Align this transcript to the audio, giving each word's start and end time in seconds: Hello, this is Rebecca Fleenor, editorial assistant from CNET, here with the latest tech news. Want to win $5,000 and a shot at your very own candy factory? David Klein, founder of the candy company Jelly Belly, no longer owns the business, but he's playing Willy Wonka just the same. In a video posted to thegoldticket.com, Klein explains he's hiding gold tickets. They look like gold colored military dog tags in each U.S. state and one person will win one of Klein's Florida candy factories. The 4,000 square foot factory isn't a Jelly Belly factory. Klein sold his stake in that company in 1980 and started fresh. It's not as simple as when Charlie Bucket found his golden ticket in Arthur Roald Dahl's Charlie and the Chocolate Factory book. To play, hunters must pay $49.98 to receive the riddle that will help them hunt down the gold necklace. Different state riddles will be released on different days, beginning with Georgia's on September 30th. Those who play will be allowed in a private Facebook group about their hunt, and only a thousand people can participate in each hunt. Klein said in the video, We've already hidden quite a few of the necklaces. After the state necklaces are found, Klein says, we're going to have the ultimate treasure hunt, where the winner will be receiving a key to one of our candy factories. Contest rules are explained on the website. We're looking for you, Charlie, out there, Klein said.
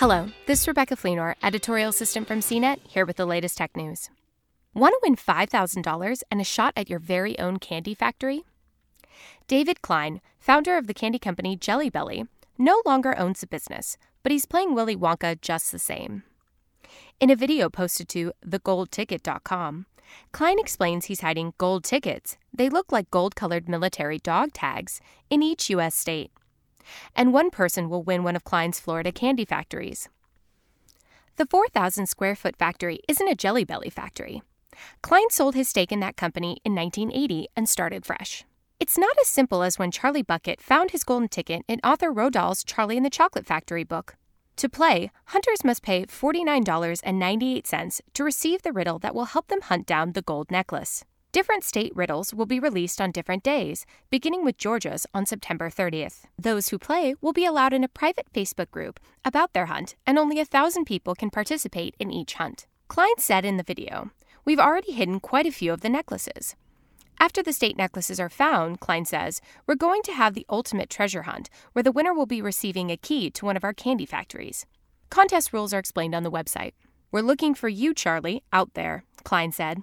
Hello, 0.00 0.28
this 0.46 0.62
is 0.62 0.66
Rebecca 0.66 0.96
Fleenor, 0.96 1.34
editorial 1.42 1.90
assistant 1.90 2.26
from 2.26 2.40
CNET, 2.40 2.78
here 2.88 3.04
with 3.04 3.18
the 3.18 3.26
latest 3.26 3.58
tech 3.58 3.76
news. 3.76 4.08
Want 4.72 4.94
to 4.94 5.00
win 5.02 5.14
$5,000 5.14 6.22
and 6.30 6.40
a 6.40 6.44
shot 6.44 6.72
at 6.74 6.88
your 6.88 6.98
very 6.98 7.38
own 7.38 7.58
candy 7.58 7.92
factory? 7.92 8.44
David 9.46 9.82
Klein, 9.82 10.22
founder 10.38 10.78
of 10.78 10.86
the 10.86 10.94
candy 10.94 11.18
company 11.18 11.54
Jelly 11.54 11.90
Belly, 11.90 12.24
no 12.56 12.80
longer 12.86 13.14
owns 13.18 13.42
the 13.42 13.46
business, 13.46 13.98
but 14.22 14.32
he's 14.32 14.46
playing 14.46 14.74
Willy 14.74 14.96
Wonka 14.96 15.38
just 15.38 15.70
the 15.70 15.78
same. 15.78 16.22
In 17.20 17.28
a 17.28 17.36
video 17.36 17.68
posted 17.68 18.08
to 18.08 18.32
thegoldticket.com, 18.46 19.84
Klein 20.32 20.58
explains 20.58 21.04
he's 21.04 21.20
hiding 21.20 21.52
gold 21.58 21.84
tickets. 21.84 22.38
They 22.54 22.70
look 22.70 22.90
like 22.90 23.10
gold 23.10 23.36
colored 23.36 23.68
military 23.68 24.18
dog 24.18 24.54
tags 24.54 25.02
in 25.28 25.42
each 25.42 25.68
U.S. 25.68 25.94
state 25.94 26.30
and 27.14 27.32
one 27.32 27.50
person 27.50 27.88
will 27.88 28.02
win 28.02 28.24
one 28.24 28.36
of 28.36 28.44
Klein's 28.44 28.80
Florida 28.80 29.12
candy 29.12 29.44
factories. 29.44 30.08
The 31.36 31.46
4,000 31.46 32.06
square 32.06 32.36
foot 32.36 32.56
factory 32.56 33.00
isn't 33.08 33.28
a 33.28 33.34
Jelly 33.34 33.64
Belly 33.64 33.90
factory. 33.90 34.42
Klein 35.02 35.30
sold 35.30 35.54
his 35.54 35.68
stake 35.68 35.92
in 35.92 36.00
that 36.00 36.16
company 36.16 36.60
in 36.64 36.74
1980 36.74 37.48
and 37.56 37.68
started 37.68 38.04
fresh. 38.04 38.44
It's 38.78 38.96
not 38.96 39.16
as 39.20 39.28
simple 39.28 39.62
as 39.62 39.78
when 39.78 39.90
Charlie 39.90 40.22
Bucket 40.22 40.60
found 40.60 40.90
his 40.90 41.04
golden 41.04 41.28
ticket 41.28 41.62
in 41.68 41.80
Arthur 41.84 42.12
Roald 42.12 42.32
Dahl's 42.32 42.64
Charlie 42.64 42.96
and 42.96 43.04
the 43.04 43.10
Chocolate 43.10 43.46
Factory 43.46 43.84
book. 43.84 44.16
To 44.56 44.68
play, 44.68 45.10
hunters 45.26 45.64
must 45.64 45.82
pay 45.82 46.04
$49.98 46.06 48.00
to 48.14 48.24
receive 48.24 48.62
the 48.62 48.72
riddle 48.72 48.98
that 48.98 49.14
will 49.14 49.26
help 49.26 49.48
them 49.48 49.60
hunt 49.62 49.86
down 49.86 50.12
the 50.12 50.22
gold 50.22 50.50
necklace. 50.50 51.04
Different 51.32 51.62
state 51.62 51.94
riddles 51.94 52.34
will 52.34 52.46
be 52.46 52.58
released 52.58 53.00
on 53.00 53.12
different 53.12 53.44
days, 53.44 53.86
beginning 54.10 54.44
with 54.44 54.58
Georgia's 54.58 55.06
on 55.14 55.26
September 55.26 55.70
30th. 55.70 56.24
Those 56.36 56.70
who 56.70 56.78
play 56.78 57.14
will 57.20 57.32
be 57.32 57.44
allowed 57.44 57.72
in 57.72 57.84
a 57.84 57.88
private 57.88 58.26
Facebook 58.34 58.72
group 58.72 58.98
about 59.24 59.52
their 59.52 59.66
hunt, 59.66 59.94
and 60.04 60.18
only 60.18 60.40
a 60.40 60.44
thousand 60.44 60.86
people 60.86 61.14
can 61.14 61.30
participate 61.30 61.94
in 62.00 62.10
each 62.10 62.34
hunt. 62.34 62.66
Klein 62.88 63.18
said 63.18 63.44
in 63.44 63.58
the 63.58 63.62
video, 63.62 64.10
We've 64.44 64.58
already 64.58 64.90
hidden 64.90 65.20
quite 65.20 65.46
a 65.46 65.52
few 65.52 65.72
of 65.72 65.82
the 65.82 65.88
necklaces. 65.88 66.56
After 67.20 67.44
the 67.44 67.52
state 67.52 67.76
necklaces 67.76 68.18
are 68.18 68.28
found, 68.28 68.80
Klein 68.80 69.04
says, 69.04 69.40
we're 69.68 69.76
going 69.76 70.02
to 70.02 70.12
have 70.12 70.34
the 70.34 70.46
ultimate 70.48 70.90
treasure 70.90 71.22
hunt, 71.22 71.48
where 71.74 71.82
the 71.84 71.92
winner 71.92 72.12
will 72.12 72.26
be 72.26 72.42
receiving 72.42 72.90
a 72.90 72.96
key 72.96 73.30
to 73.30 73.44
one 73.44 73.56
of 73.56 73.62
our 73.62 73.74
candy 73.74 74.06
factories. 74.06 74.66
Contest 75.10 75.52
rules 75.52 75.72
are 75.72 75.78
explained 75.78 76.14
on 76.14 76.24
the 76.24 76.30
website. 76.30 76.72
We're 77.12 77.20
looking 77.20 77.54
for 77.54 77.68
you, 77.68 77.94
Charlie, 77.94 78.42
out 78.52 78.74
there, 78.74 79.04
Klein 79.22 79.52
said. 79.52 79.82